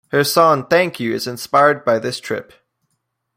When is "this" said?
1.99-2.19